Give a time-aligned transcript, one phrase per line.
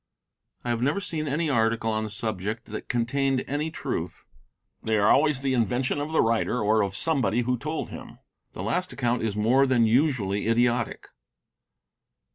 [0.63, 4.25] I have never seen any article on the subject that contained any truth.
[4.81, 8.17] They are always the invention of the writer or of somebody who told him.
[8.53, 11.09] The last account is more than usually idiotic.